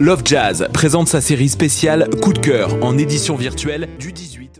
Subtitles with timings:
[0.00, 4.59] Love Jazz présente sa série spéciale Coup de cœur en édition virtuelle du 18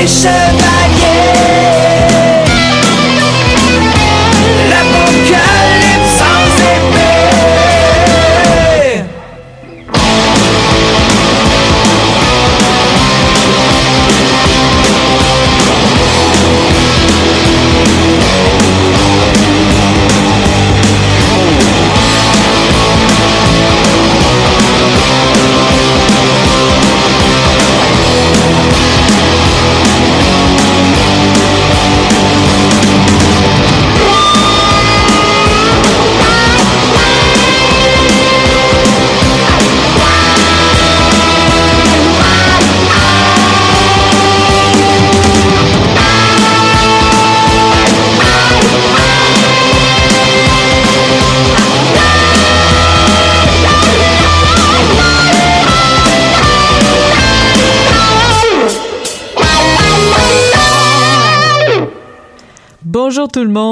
[0.00, 0.39] nation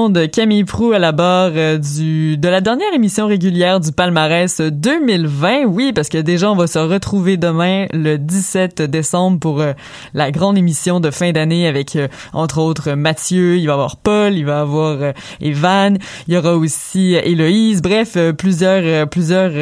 [0.08, 4.60] monde, Camille Prou à la barre euh, du de la dernière émission régulière du palmarès
[4.60, 5.64] 2020.
[5.66, 9.72] Oui, parce que déjà on va se retrouver demain le 17 décembre pour euh,
[10.14, 13.96] la grande émission de fin d'année avec euh, entre autres Mathieu, il va y avoir
[13.96, 14.98] Paul, il va y avoir
[15.40, 19.52] Evan, il y aura aussi Héloïse, bref, plusieurs plusieurs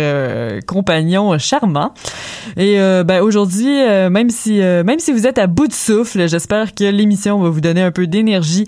[0.66, 1.92] compagnons charmants.
[2.56, 3.74] Et ben aujourd'hui
[4.10, 7.60] même si même si vous êtes à bout de souffle, j'espère que l'émission va vous
[7.60, 8.66] donner un peu d'énergie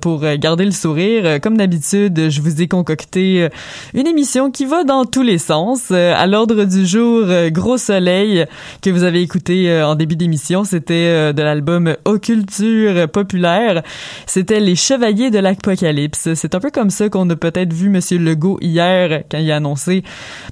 [0.00, 0.97] pour euh, garder le sourire.
[0.98, 3.48] Euh, comme d'habitude, je vous ai concocté euh,
[3.94, 5.90] une émission qui va dans tous les sens.
[5.90, 8.44] À l'ordre du jour, Gros Soleil,
[8.82, 13.82] que vous avez écouté en début d'émission, c'était de l'album Occulture populaire.
[14.26, 16.34] C'était Les Chevaliers de l'Apocalypse.
[16.34, 19.56] C'est un peu comme ça qu'on a peut-être vu Monsieur Legault hier quand il a
[19.56, 20.02] annoncé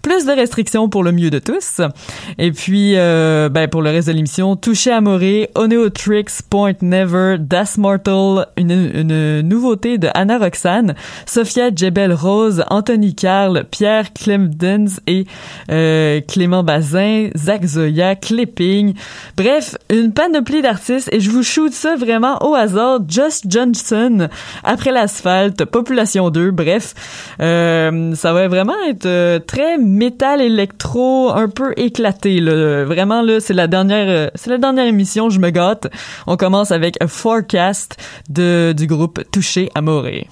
[0.03, 1.81] plus de restrictions pour le mieux de tous.
[2.39, 7.79] Et puis, ben, pour le reste de l'émission, Touché à Moré, Oneotrix, Point Never, Das
[7.79, 10.95] Mortal, une, une nouveauté de Anna Roxane,
[11.27, 15.27] Sophia Jebel Rose, Anthony Carl, Pierre Clemdens et
[15.71, 18.95] euh, Clément Bazin, Zach Zoya, Clipping.
[19.37, 23.01] Bref, une panoplie d'artistes et je vous shoot ça vraiment au hasard.
[23.09, 24.29] Just Johnson,
[24.65, 26.95] Après l'asphalte, Population 2, bref.
[27.41, 32.41] Euh, ça va vraiment être euh, très métal électro, un peu éclaté.
[32.41, 32.85] Là.
[32.85, 35.89] Vraiment, là, c'est la dernière c'est la dernière émission, je me gâte.
[36.27, 37.97] On commence avec A Forecast
[38.29, 40.26] de, du groupe touché à mourir.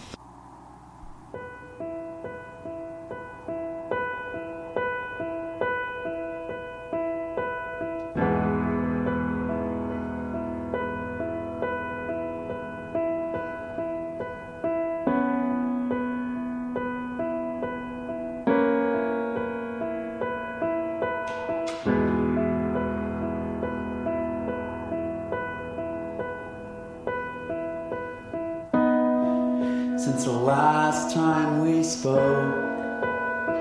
[32.04, 32.54] Spoke,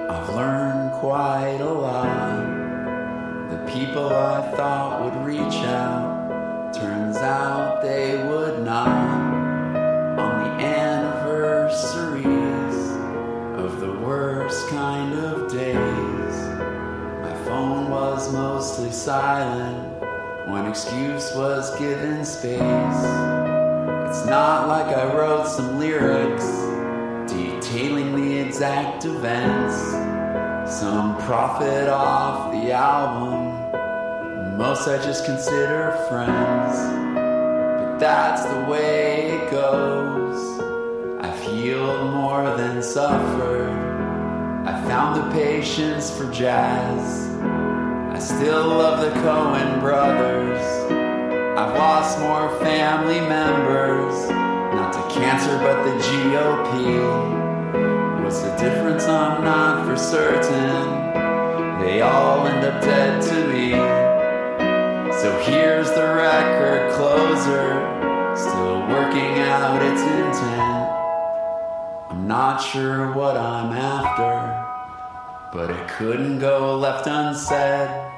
[0.09, 2.41] I've learned quite a lot.
[3.49, 8.89] The people I thought would reach out, turns out they would not.
[10.19, 12.25] On the anniversaries
[13.63, 16.35] of the worst kind of days,
[17.21, 20.01] my phone was mostly silent.
[20.49, 22.59] One excuse was given space.
[22.59, 26.43] It's not like I wrote some lyrics
[27.27, 28.12] detailing
[28.53, 29.75] exact events.
[30.71, 34.57] Some profit off the album.
[34.59, 36.77] Most I just consider friends.
[37.15, 40.61] But that's the way it goes.
[41.19, 43.71] I've healed more than suffered.
[44.67, 47.35] I found the patience for jazz.
[48.15, 50.61] I still love the Coen brothers.
[51.57, 57.32] I've lost more family members, not to cancer but the GOP.
[58.33, 59.03] What's the difference?
[59.03, 61.83] I'm not for certain.
[61.85, 63.69] They all end up dead to me.
[65.21, 67.77] So here's the record closer,
[68.35, 70.89] still working out its intent.
[72.09, 74.65] I'm not sure what I'm after,
[75.55, 78.12] but it couldn't go left unsaid.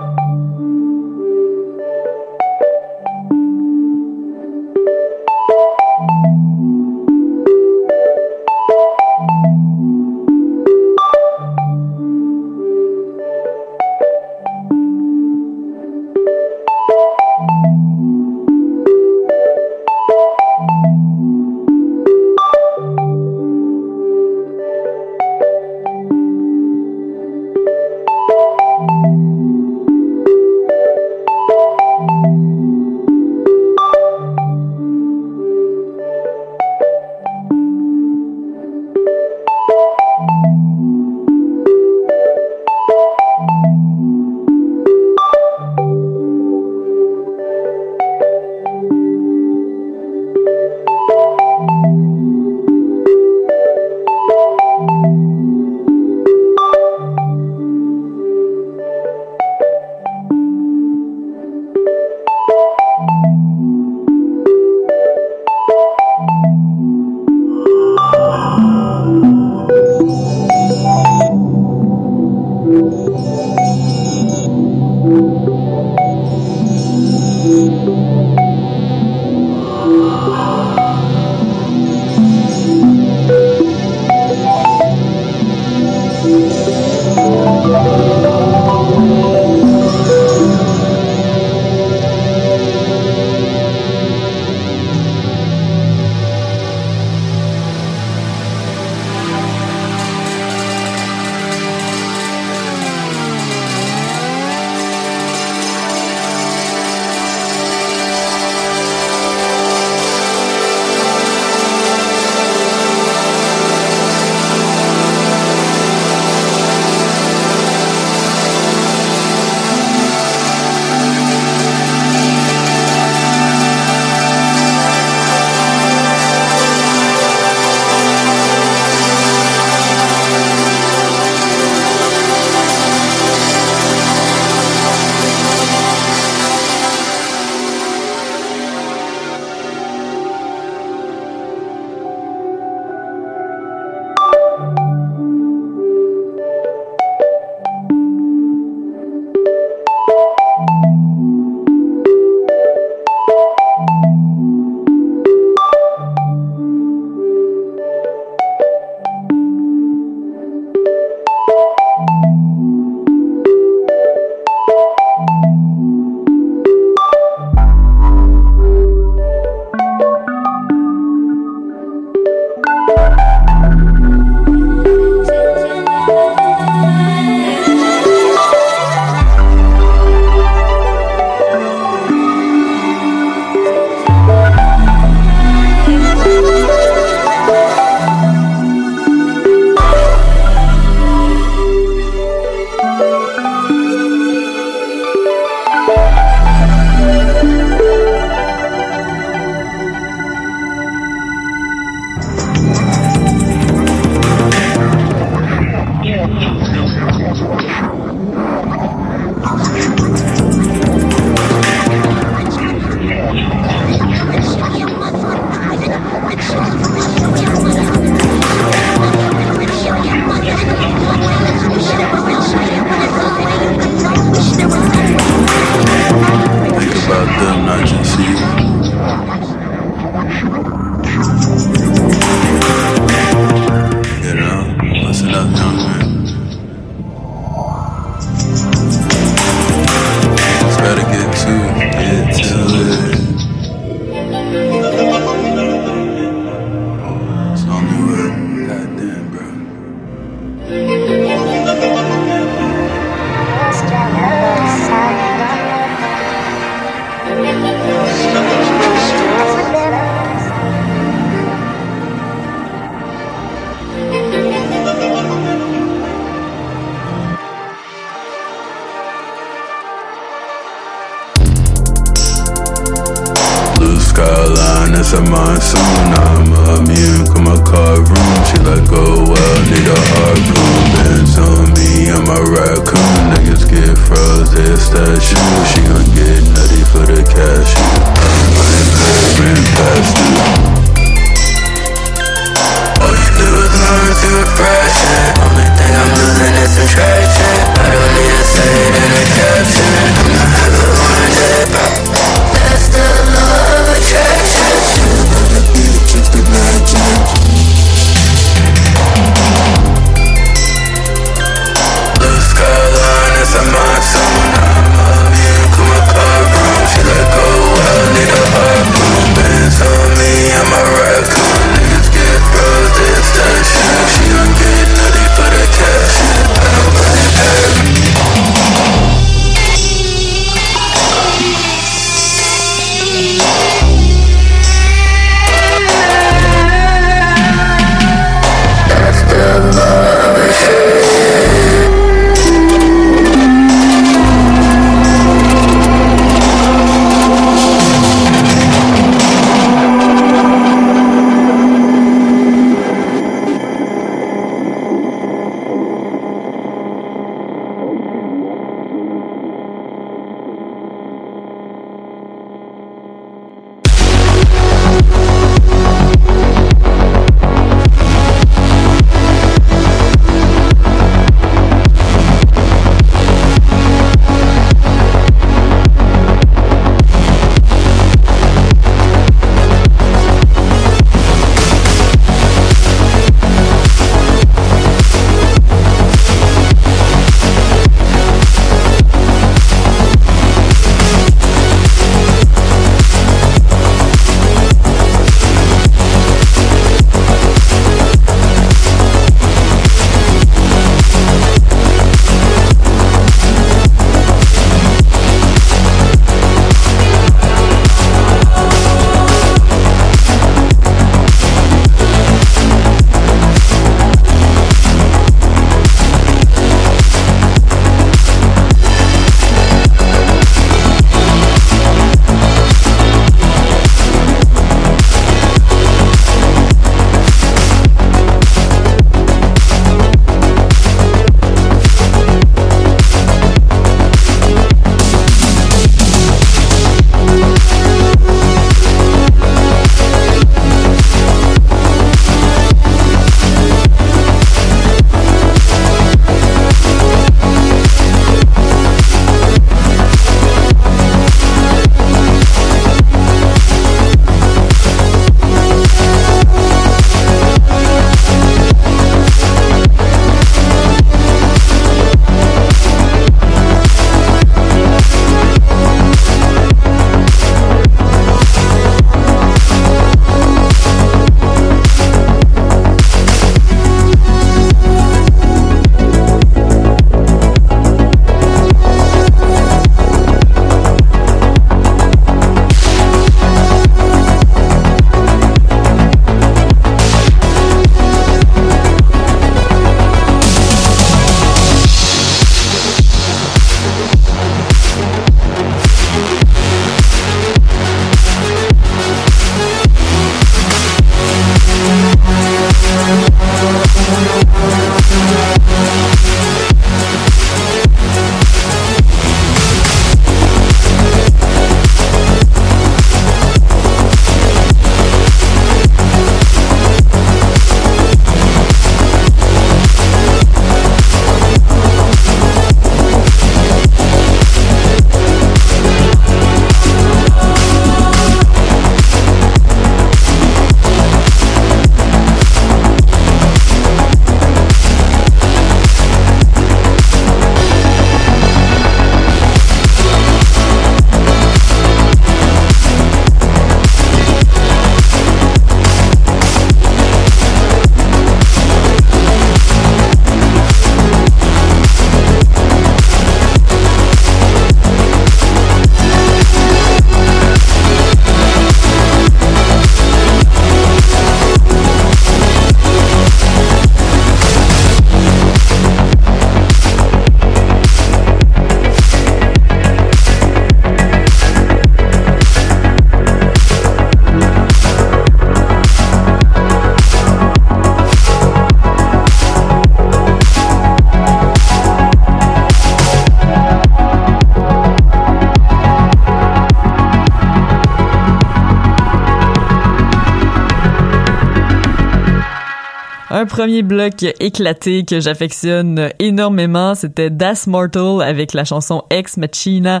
[593.58, 600.00] Premier bloc éclaté que j'affectionne énormément, c'était Das Mortal avec la chanson Ex Machina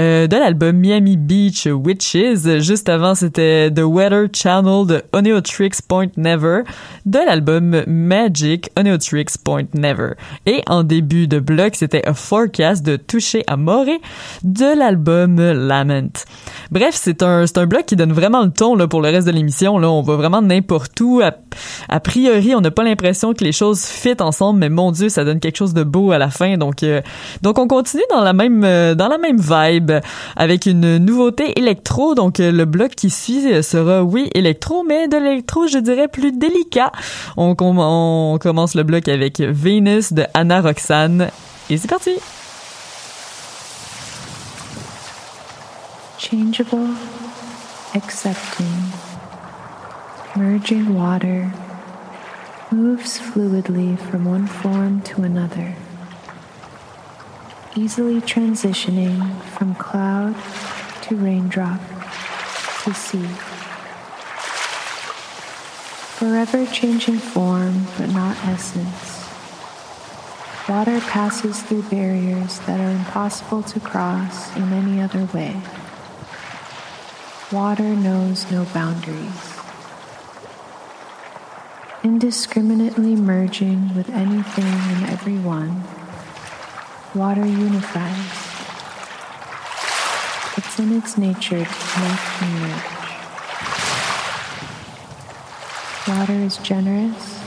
[0.00, 2.60] euh, de l'album Miami Beach Witches.
[2.60, 6.62] Juste avant, c'était The Weather Channel de Oneotrix Point Never
[7.04, 10.12] de l'album Magic Oneotrix Point Never.
[10.46, 13.84] Et en début de bloc, c'était A Forecast de Touché Amore
[14.44, 16.24] de l'album Lament.
[16.70, 19.32] Bref, c'est un, un bloc qui donne vraiment le ton là, pour le reste de
[19.32, 19.74] l'émission.
[19.74, 21.20] On va vraiment n'importe où.
[21.20, 21.32] A,
[21.90, 25.24] a priori, on n'a pas l'impression que les choses fit ensemble, mais mon Dieu, ça
[25.24, 26.56] donne quelque chose de beau à la fin.
[26.56, 27.00] Donc, euh,
[27.42, 29.92] donc on continue dans la même euh, dans la même vibe
[30.36, 32.14] avec une nouveauté électro.
[32.14, 36.32] Donc, euh, le bloc qui suit sera oui électro, mais de l'électro, je dirais plus
[36.32, 36.92] délicat.
[37.36, 41.28] On, on commence le bloc avec Venus de Anna Roxane
[41.70, 42.12] et c'est parti.
[46.18, 46.96] Changeable,
[47.94, 48.66] accepting,
[50.36, 51.50] merging water
[52.74, 55.76] moves fluidly from one form to another,
[57.76, 60.34] easily transitioning from cloud
[61.02, 61.80] to raindrop
[62.82, 63.28] to sea.
[66.18, 69.22] Forever changing form but not essence.
[70.68, 75.60] Water passes through barriers that are impossible to cross in any other way.
[77.52, 79.53] Water knows no boundaries
[82.04, 85.82] indiscriminately merging with anything and everyone,
[87.14, 88.44] water unifies.
[90.58, 92.84] It's in its nature to connect and merge.
[96.06, 97.40] Water is generous,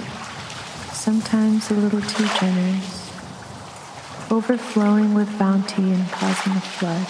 [0.91, 3.11] sometimes a little too generous,
[4.31, 7.05] overflowing with bounty and causing a flood.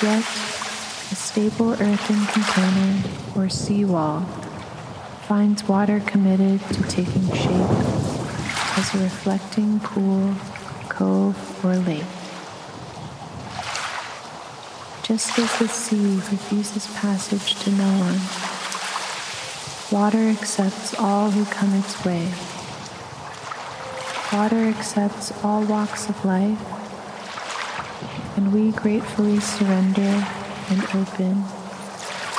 [0.00, 0.22] Yet,
[1.10, 3.02] a stable earthen container
[3.34, 4.39] or seawall
[5.30, 7.70] finds water committed to taking shape
[8.76, 10.34] as a reflecting pool,
[10.88, 12.02] cove, or lake.
[15.04, 18.18] Just as the sea refuses passage to no one,
[19.96, 22.28] water accepts all who come its way.
[24.36, 26.58] Water accepts all walks of life,
[28.36, 30.26] and we gratefully surrender
[30.70, 31.44] and open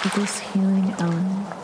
[0.02, 1.61] to this healing element.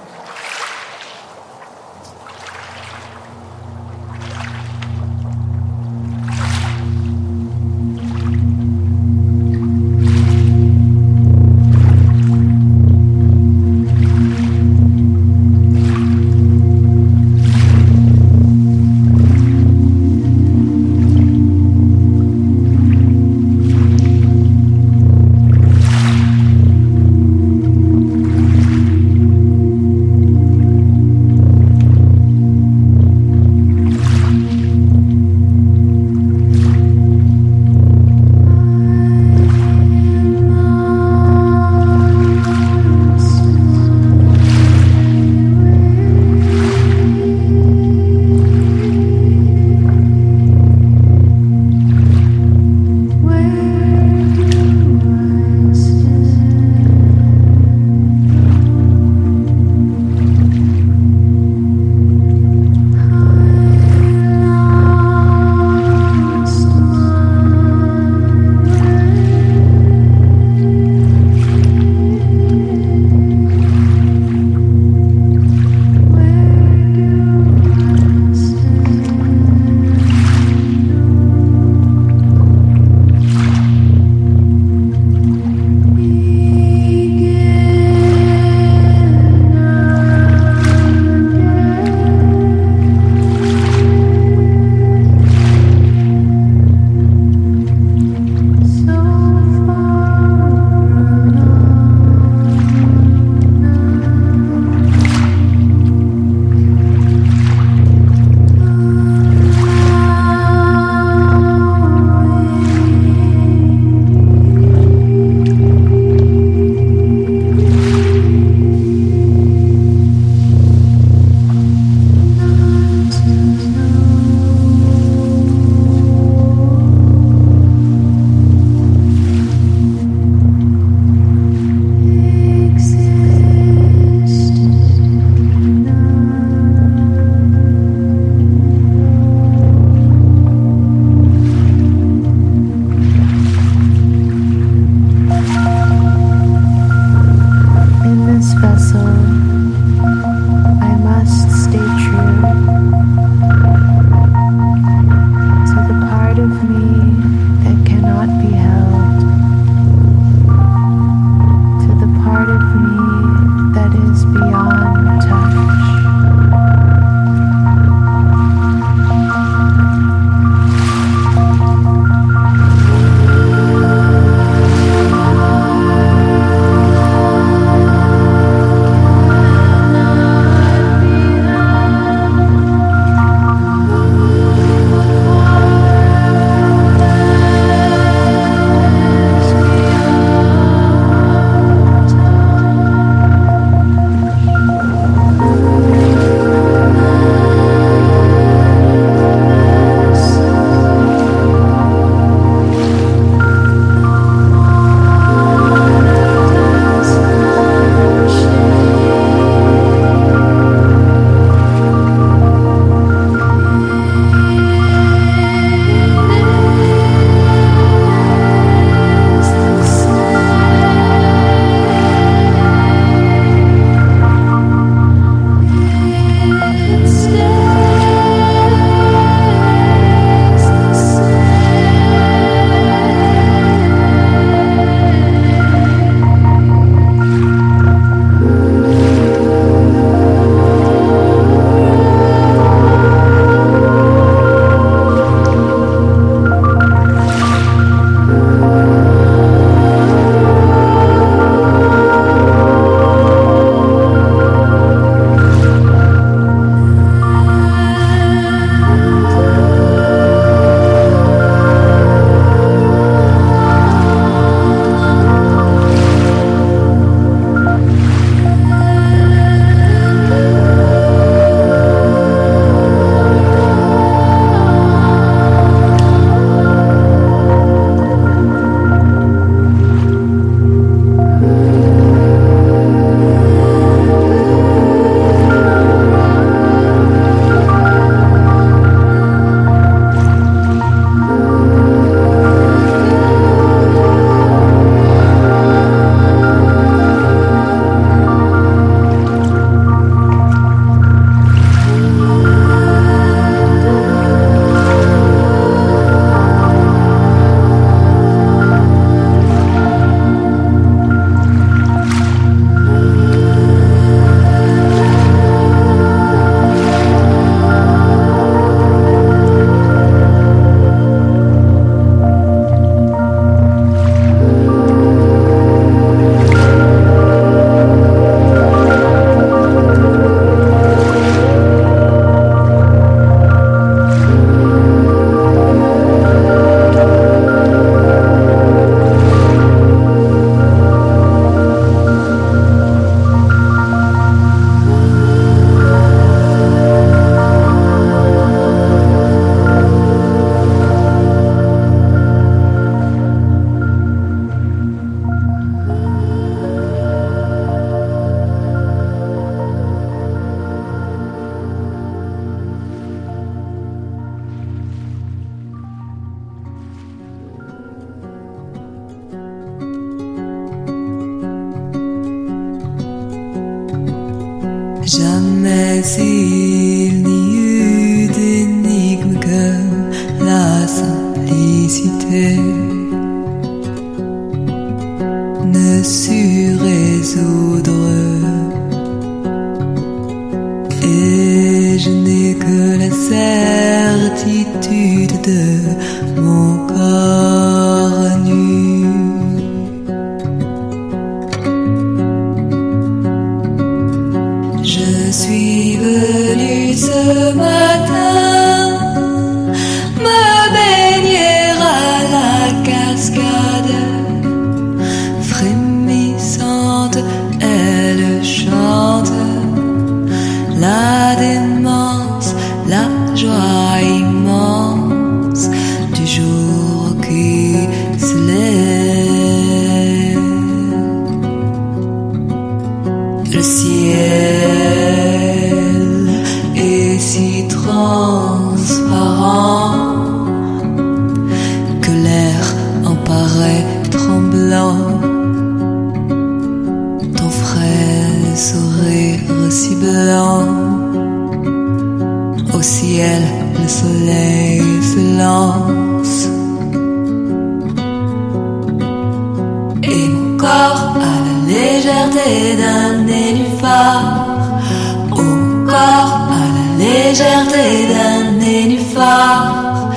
[467.28, 470.10] légèreté d'un nénuphar.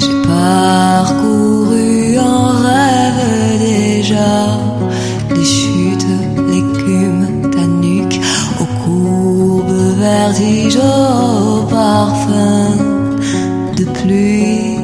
[0.00, 3.24] J'ai parcouru en rêve
[3.60, 4.32] déjà
[5.34, 6.12] les chutes,
[6.50, 8.20] l'écume, ta nuque
[8.60, 12.70] aux courbes vertiges, au parfum
[13.78, 14.78] de pluie.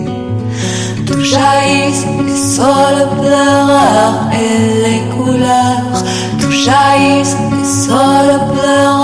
[1.07, 5.97] D'où jaillissent les sols pleureurs et les couleurs,
[6.39, 9.04] d'où jaillissent les sols pleureurs.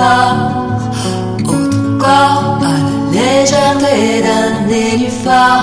[0.00, 0.32] pas.
[1.44, 5.62] Autre corps à la légèreté d'un nénuphar?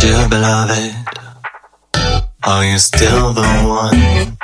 [0.00, 0.94] Dear beloved,
[2.44, 4.39] are you still the one?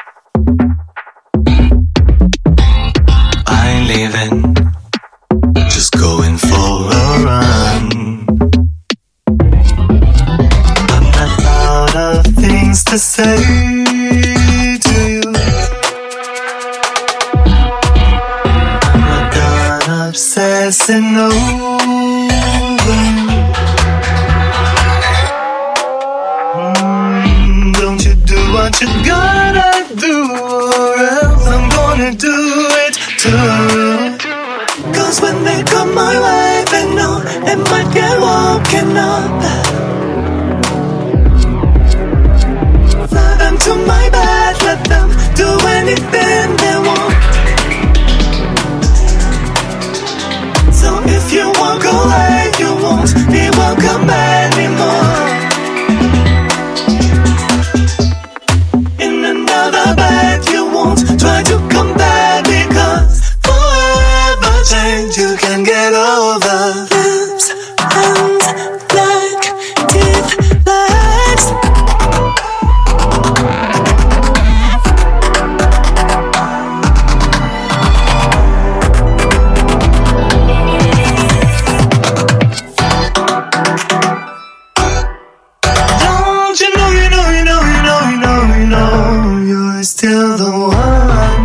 [89.87, 91.45] still the one.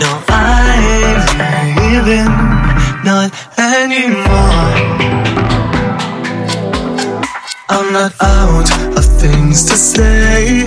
[0.00, 0.40] No, I
[1.62, 2.26] ain't even
[3.04, 4.74] not anymore.
[7.68, 8.68] I'm not out
[8.98, 10.66] of things to say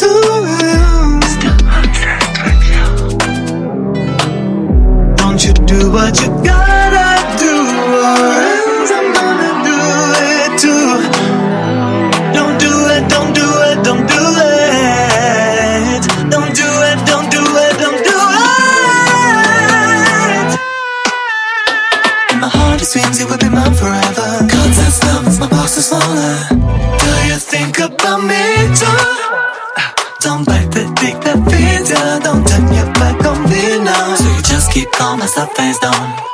[0.00, 0.10] to
[0.56, 0.80] you.
[5.16, 6.79] Don't you do what you got?
[35.00, 35.90] You just keep calm as I face down.
[35.92, 36.29] Down,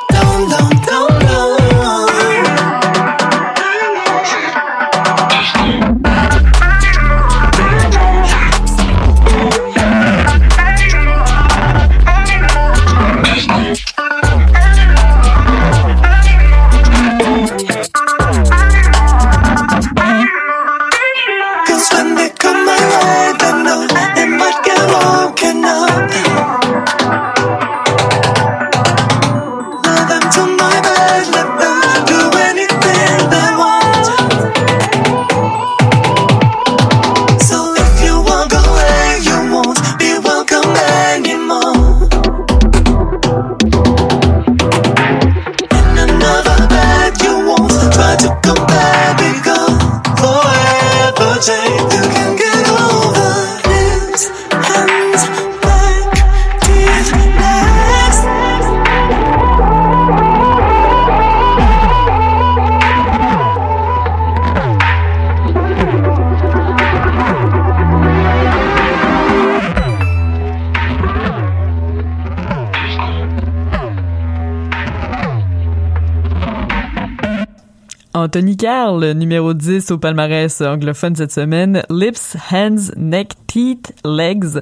[78.27, 81.81] Anthony Carl, numéro 10 au palmarès anglophone cette semaine.
[81.89, 84.59] Lips, Hands, Neck, Teeth, Legs.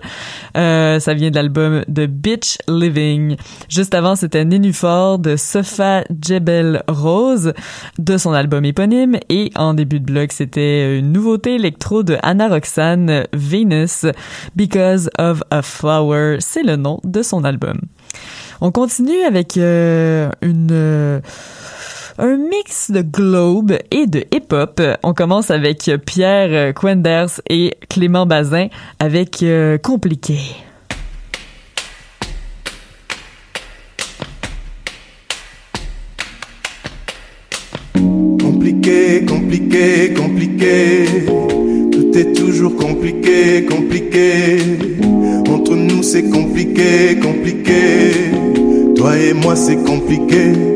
[0.55, 3.37] Euh, ça vient de l'album de Bitch Living.
[3.67, 7.53] Juste avant, c'était Nénuphar de Sofa Jebel Rose
[7.97, 9.17] de son album éponyme.
[9.29, 14.05] Et en début de bloc, c'était une nouveauté électro de Anna Roxane, Venus,
[14.55, 16.37] Because of a Flower.
[16.39, 17.79] C'est le nom de son album.
[18.61, 20.69] On continue avec euh, une...
[20.71, 21.19] euh,
[22.17, 24.81] un mix de globe et de hip-hop.
[25.03, 28.67] On commence avec Pierre Quenders et Clément Bazin
[28.99, 30.37] avec euh, Compliqué.
[37.93, 41.05] Compliqué, compliqué, compliqué.
[41.91, 44.57] Tout est toujours compliqué, compliqué.
[45.49, 48.31] Entre nous c'est compliqué, compliqué.
[48.95, 50.75] Toi et moi c'est compliqué.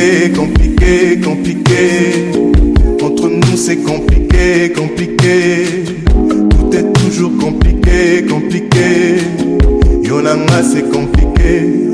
[0.00, 2.32] Compliqué, compliqué, compliqué.
[3.02, 5.84] Entre nous c'est compliqué, compliqué.
[6.16, 9.18] Tout est toujours compliqué, compliqué.
[10.02, 11.90] Yonanga c'est compliqué.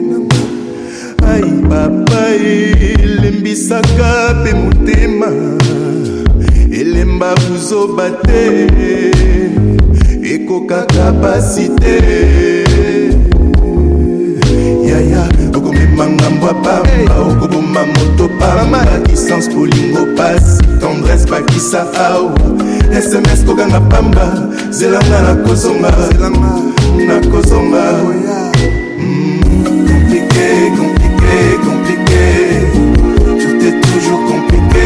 [1.34, 2.70] ai papai
[3.02, 5.30] elembisaka mpe motema
[6.80, 8.66] elemba buzoba te
[10.34, 11.96] ekokaka pasi te
[15.00, 18.84] yaya okomema ngambo ya pamba okoboma moto pamba.
[19.06, 22.32] Kisance bolingo pasi tendresse bakisa awa
[23.02, 24.32] sms kokanga pamba
[24.70, 25.92] zelanga nakozonga
[27.06, 27.84] nakozonga
[28.98, 32.24] Mm, compliqué, compliqué, compliqué.
[33.40, 34.85] Tout est toujours compliqué.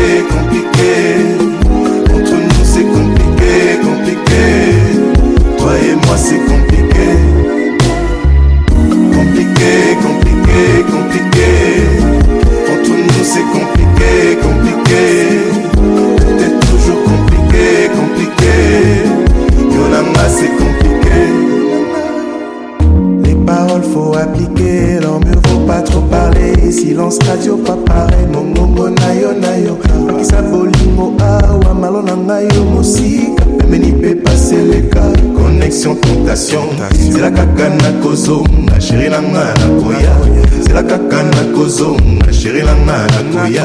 [27.10, 29.76] Silence radio pas pareil, mongongo na yo na yo.
[30.08, 33.44] Okisa bolingo awa malo na ngai yo mosika.
[33.58, 35.02] Pemeni pe paseleka,
[35.34, 36.70] connexion tentation.
[36.94, 40.14] Zela kaka na kozonga, chéri na nga na koya.
[40.62, 43.64] Zela kaka na kozonga, chéri na nga na koya.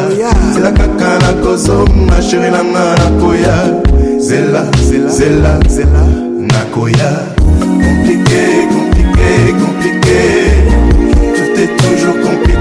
[0.54, 3.56] Zela kaka na kozonga, chéri na nga na koya.
[4.18, 6.04] Zela, zela, zela,
[6.50, 7.30] na koya.
[7.38, 10.22] Compliqué, compliqué, compliqué.
[11.36, 12.55] Tout est toujours compliqué,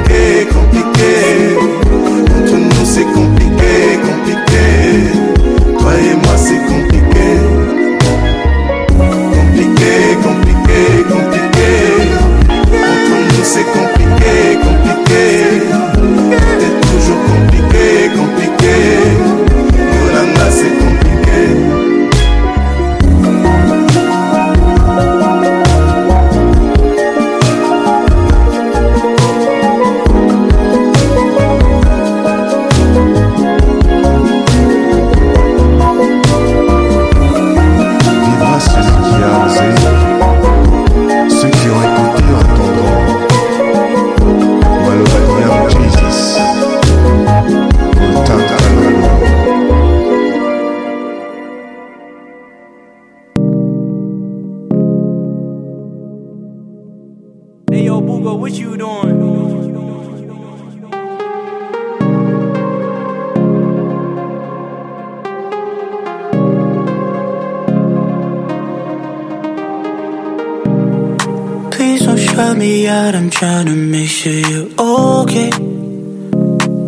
[72.95, 73.15] out.
[73.15, 75.51] I'm trying to make sure you're okay.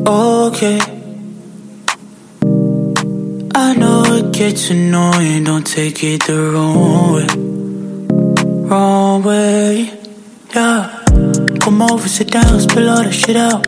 [0.07, 0.78] Okay.
[3.54, 5.44] I know it gets annoying.
[5.44, 7.28] Don't take it the wrong way.
[8.68, 9.90] Wrong way.
[10.54, 11.02] Yeah.
[11.62, 13.62] Come over, sit down, spill all that shit out.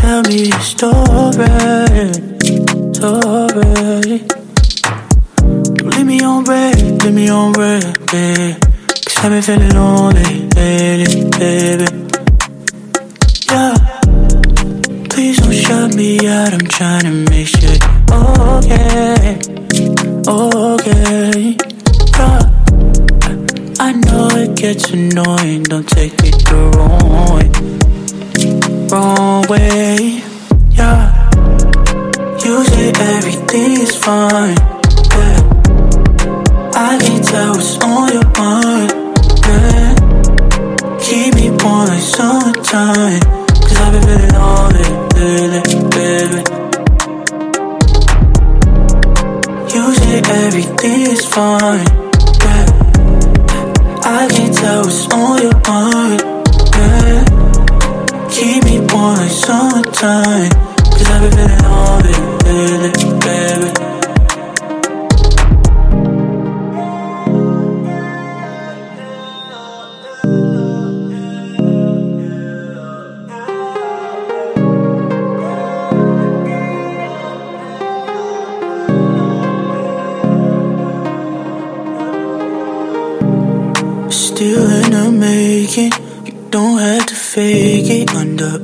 [0.00, 1.48] Tell me your story.
[2.98, 4.14] Story.
[5.92, 8.71] Leave me on red, leave me on red, babe.
[9.24, 11.84] I've been feeling lonely lately, baby.
[13.48, 13.76] Yeah.
[15.08, 16.52] Please don't shut me out.
[16.52, 17.78] I'm trying to make you're
[18.58, 19.38] okay.
[20.26, 21.56] Okay.
[22.18, 22.40] Yeah.
[23.78, 25.62] I know it gets annoying.
[25.62, 27.48] Don't take it the wrong way.
[28.90, 30.20] Wrong way.
[30.72, 31.30] Yeah.
[32.44, 34.56] You say everything is fine.
[35.14, 35.38] Yeah.
[36.74, 39.01] I can tell what's on your mind.
[41.64, 43.20] Warm like summertime.
[43.20, 46.40] Cause I've been feeling lonely lately, baby.
[49.72, 51.86] You say everything is fine.
[52.42, 52.66] Yeah.
[54.04, 56.20] I can tell what's on your mind.
[56.74, 57.24] Yeah.
[58.30, 60.50] Keep me warm like summertime.
[60.50, 62.16] Cause I've been feeling lonely
[62.82, 63.41] lately, baby.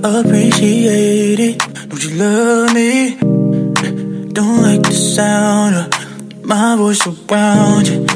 [0.08, 1.58] Underappreciated.
[1.90, 3.14] Don't you love me?
[4.32, 8.06] Don't like the sound of my voice around you.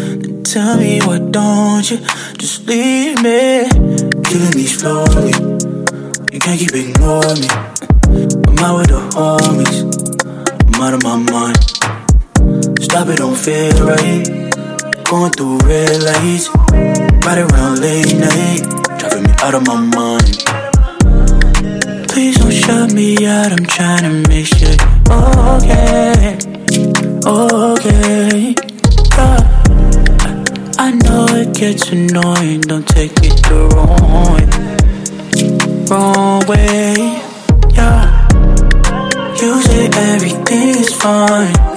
[0.43, 1.99] Tell me why don't you
[2.38, 3.68] just leave me?
[4.24, 5.32] Killing me slowly.
[6.32, 7.49] You can't keep ignoring me.
[8.49, 9.78] I'm out with the homies.
[10.72, 11.61] I'm out of my mind.
[12.82, 15.05] Stop it, don't feel right.
[15.05, 16.49] Going through red lights.
[17.26, 18.62] Right around late night,
[18.99, 20.62] driving me out of my mind.
[22.53, 24.76] Shut me out, I'm trying to make sure
[25.11, 26.38] okay.
[27.24, 28.55] Okay.
[29.16, 29.38] Yeah.
[30.78, 34.46] I know it gets annoying, don't take it the wrong way.
[35.90, 37.20] Wrong way.
[37.74, 38.28] Yeah.
[39.40, 41.72] You say everything is fine.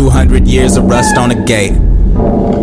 [0.00, 1.74] 200 years of rust on a gate.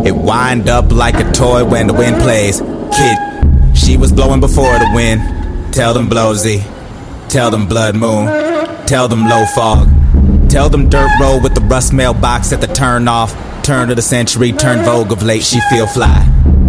[0.08, 2.62] It wind up like a toy when the wind plays.
[2.92, 5.22] Kid, she was blowing before the wind.
[5.72, 6.64] Tell them blowsy.
[7.30, 8.26] Tell them blood moon.
[8.88, 9.88] Tell them low fog.
[10.50, 13.36] Tell them dirt road with the rust mailbox at the turn off.
[13.64, 16.27] Turn of the century, turn vogue of late, she feel fly.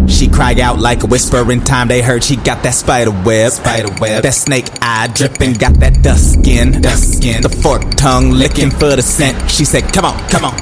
[0.08, 3.52] She cry out like a whisper in time they heard she got that spider web.
[3.52, 4.22] Spider web.
[4.22, 6.80] That snake eye dripping, got that dust skin.
[6.80, 7.42] Dust skin.
[7.42, 9.50] The forked tongue licking for the scent.
[9.50, 10.54] She said, come on, come on.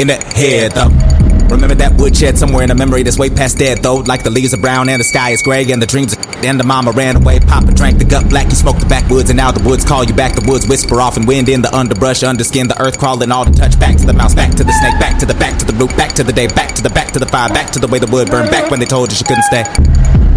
[0.00, 1.11] In the head though.
[1.52, 3.96] Remember that woodshed somewhere in a memory that's way past dead though.
[3.96, 6.58] Like the leaves are brown and the sky is gray and the dreams are and
[6.58, 7.38] the mama ran away.
[7.38, 8.46] Papa drank the gut black.
[8.46, 10.34] He smoked the backwoods and now the woods call you back.
[10.34, 13.52] The woods whisper off and wind in the underbrush, underskin, the earth crawling, all the
[13.52, 13.78] touch.
[13.78, 15.96] Back to the mouse, back to the snake, back to the back to the root,
[15.96, 17.98] back to the day, back to the back to the fire, back to the way
[17.98, 19.62] the wood burned, back when they told you she couldn't stay.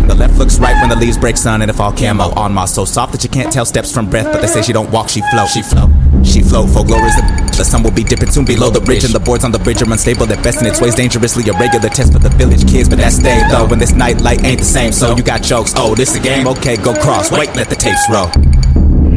[0.05, 2.75] The left looks right when the leaves break sun and it fall camo on moss
[2.75, 4.25] so soft that you can't tell steps from breath.
[4.31, 5.89] But they say she don't walk, she float, she float,
[6.25, 6.69] she float.
[6.69, 9.45] Folklore is the the sun will be dipping soon below the bridge, and the boards
[9.45, 10.29] on the bridge are unstable.
[10.31, 11.87] At best, and its ways dangerously irregular.
[11.87, 13.65] Test for the village kids, but that's day though.
[13.65, 15.73] When this night light ain't the same, so you got jokes.
[15.77, 16.47] Oh, this a game?
[16.47, 17.31] Okay, go cross.
[17.31, 18.27] Wait, let the tapes roll.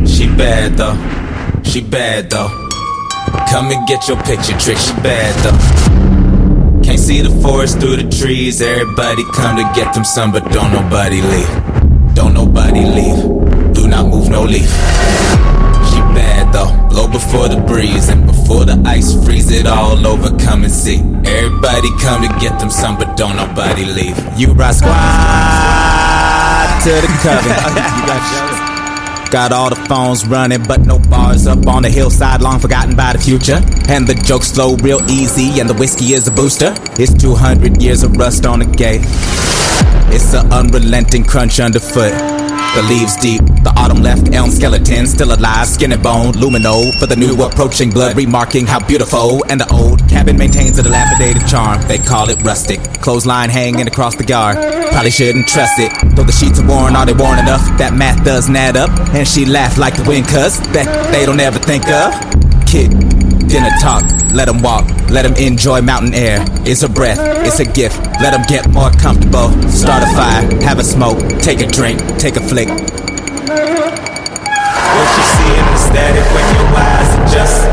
[0.07, 0.95] She bad though.
[1.65, 2.49] She bad though.
[3.51, 4.79] Come and get your picture trick.
[4.79, 6.83] She bad though.
[6.83, 8.63] Can't see the forest through the trees.
[8.63, 12.15] Everybody come to get them some, but don't nobody leave.
[12.15, 13.75] Don't nobody leave.
[13.75, 14.71] Do not move no leaf.
[16.67, 16.89] She
[17.19, 18.09] before the breeze.
[18.09, 20.99] And before the ice freeze it all over, come and see.
[21.25, 24.17] Everybody come to get them some, but don't nobody leave.
[24.39, 24.95] You ride squad
[26.85, 27.51] to the coven.
[27.51, 28.69] you got
[29.31, 33.13] Got all the phones running, but no bars up on the hillside, long forgotten by
[33.13, 33.61] the future.
[33.89, 36.75] And the jokes flow real easy, and the whiskey is a booster.
[36.99, 39.03] It's 200 years of rust on the gate.
[40.11, 42.38] It's an unrelenting crunch underfoot.
[42.75, 47.07] The leaves deep, the autumn left elm skeleton still alive, skin and bone, lumino for
[47.07, 51.83] the new approaching blood, remarking how beautiful and the old cabin maintains a dilapidated charm.
[51.89, 52.81] They call it rustic.
[53.01, 54.59] Clothesline hanging across the yard.
[54.93, 55.91] Probably shouldn't trust it.
[56.15, 57.67] Though the sheets are worn, are they worn enough?
[57.79, 58.91] That math doesn't add up.
[59.13, 62.15] And she laughed like the wind cuz that they don't ever think of.
[62.67, 62.93] Kid,
[63.49, 66.45] dinner talk, let them walk, let them enjoy mountain air.
[66.69, 69.51] It's a breath, it's a gift, let them get more comfortable.
[69.69, 72.69] Start a fire, have a smoke, take a drink, take a flick.
[72.69, 72.79] What
[75.17, 77.65] you see in the static when your eyes adjust?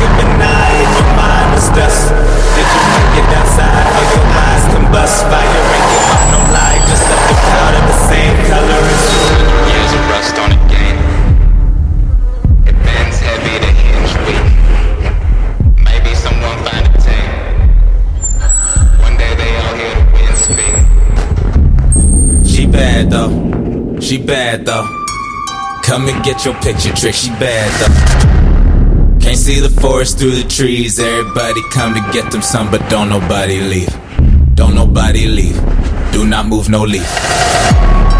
[0.00, 2.08] Blink of an eye and your mind was dust.
[2.56, 5.28] Did you make it outside or your eyes combust?
[5.28, 7.36] Fire ain't give up no light, just up the
[7.78, 9.19] of the same color as you.
[22.80, 24.00] Bad though.
[24.00, 24.86] She bad though.
[25.82, 27.14] Come and get your picture trick.
[27.14, 29.20] She bad though.
[29.20, 30.98] Can't see the forest through the trees.
[30.98, 33.94] Everybody come to get them some, but don't nobody leave.
[34.54, 35.58] Don't nobody leave.
[36.12, 37.10] Do not move no leaf.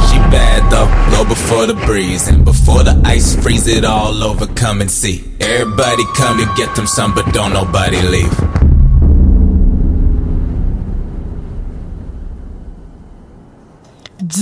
[0.09, 2.29] She bad though, blow before the breeze.
[2.29, 5.25] And before the ice freeze it all over, come and see.
[5.41, 8.60] Everybody come to get them some, but don't nobody leave.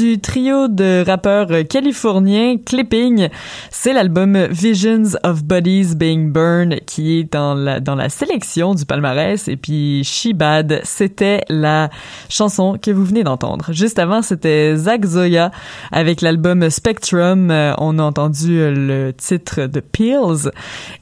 [0.09, 3.29] Du trio de rappeurs californiens Clipping.
[3.71, 8.87] C'est l'album Visions of Bodies Being Burned qui est dans la, dans la sélection du
[8.87, 9.49] palmarès.
[9.49, 11.91] Et puis She Bad, c'était la
[12.31, 13.67] chanson que vous venez d'entendre.
[13.71, 15.51] Juste avant, c'était Zach Zoya
[15.93, 17.51] avec l'album Spectrum.
[17.51, 20.51] Euh, On a entendu le titre de Pills.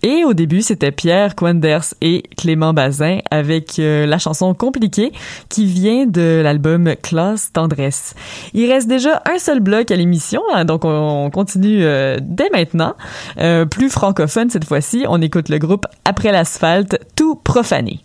[0.03, 5.13] Et au début, c'était Pierre Quenders et Clément Bazin avec euh, la chanson Compliquée
[5.49, 8.17] qui vient de l'album Classe Tendresse.
[8.53, 12.49] Il reste déjà un seul bloc à l'émission, hein, donc on, on continue euh, dès
[12.51, 12.95] maintenant.
[13.39, 18.01] Euh, plus francophone cette fois-ci, on écoute le groupe Après l'asphalte, tout profané.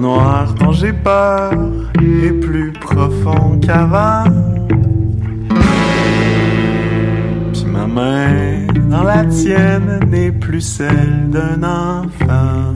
[0.00, 1.52] Noir dont j'ai peur
[2.00, 4.24] est plus profond qu'avant.
[7.52, 12.74] Puis ma main dans la tienne n'est plus celle d'un enfant.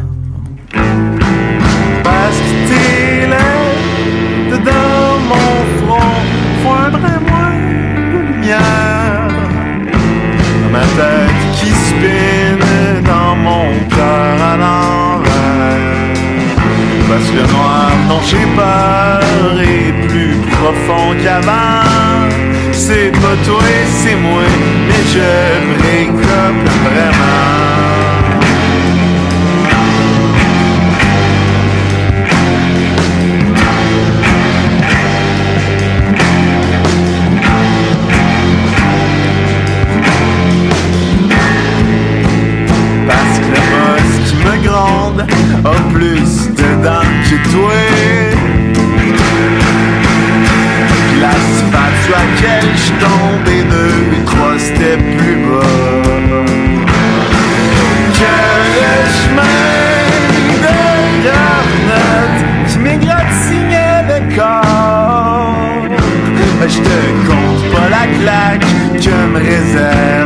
[2.05, 7.59] Parce que tes lèvres dedans mon front brin moins
[8.13, 9.29] de lumière.
[10.63, 15.04] Dans ma tête qui spinne dans mon cœur à l'envers.
[17.15, 22.29] Parce que le noir dont j'ai peur est plus profond qu'avant.
[22.73, 24.43] C'est pas toi, c'est moi,
[24.89, 27.55] mais je brille comme vraiment.
[47.39, 47.73] Que toi.
[51.09, 55.75] Puis l'asphalte sur laquelle je tombe et deux et trois c'était plus bas.
[58.13, 58.35] Que
[59.13, 59.57] chemin
[60.63, 60.75] de.
[66.67, 70.24] Je te compte pas la claque que me réserve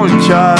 [0.00, 0.59] crèveront le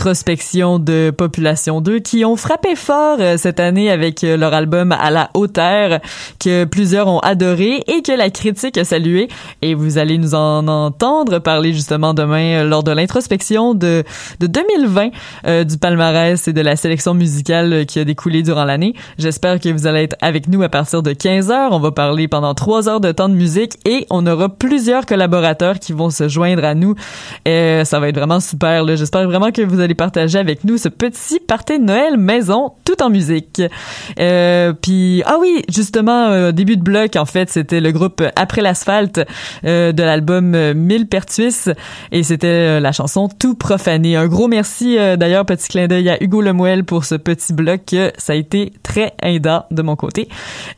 [0.00, 4.92] introspection de Population 2 qui ont frappé fort euh, cette année avec euh, leur album
[4.92, 6.00] À la hauteur
[6.42, 9.28] que plusieurs ont adoré et que la critique a salué
[9.60, 14.02] et vous allez nous en entendre parler justement demain lors de l'introspection de,
[14.40, 18.94] de 2020 du palmarès et de la sélection musicale qui a découlé durant l'année.
[19.18, 21.72] J'espère que vous allez être avec nous à partir de 15 heures.
[21.72, 25.78] On va parler pendant trois heures de temps de musique et on aura plusieurs collaborateurs
[25.78, 26.94] qui vont se joindre à nous.
[27.44, 28.86] Et ça va être vraiment super.
[28.96, 33.10] J'espère vraiment que vous allez partager avec nous ce petit party Noël maison tout en
[33.10, 33.62] musique.
[34.18, 38.62] Euh, puis ah oui, justement euh, début de bloc en fait, c'était le groupe Après
[38.62, 39.20] l'asphalte
[39.64, 41.70] euh, de l'album Mille Pertuis
[42.12, 44.16] et c'était la chanson Tout profané.
[44.16, 47.94] Un gros merci d'ailleurs petit clin d'œil à Hugo Lemuel pour ce petit bloc.
[48.18, 50.28] Ça a été très aidant de mon côté.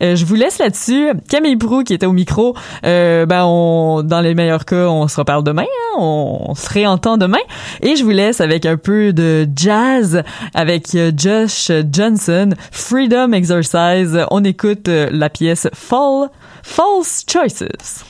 [0.01, 1.09] je vous laisse là-dessus.
[1.29, 2.55] Camille Brou qui était au micro.
[2.83, 5.63] ben dans les meilleurs cas, on se reparle demain.
[5.63, 5.99] Hein?
[5.99, 7.39] On, se réentend demain.
[7.83, 10.23] Et je vous laisse avec un peu de jazz
[10.55, 14.17] avec euh, Josh Johnson, Freedom Exercise.
[14.31, 16.29] On écoute euh, la pièce Fall,
[16.63, 18.05] False Choices.